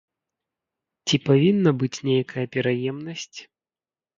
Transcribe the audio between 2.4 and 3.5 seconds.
пераемнасць?